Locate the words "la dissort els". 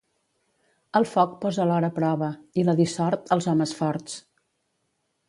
2.71-3.49